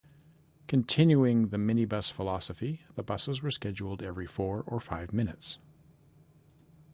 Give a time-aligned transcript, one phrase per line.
[0.67, 5.59] Continuing the minibus philosophy, the buses were scheduled every four or five minutes.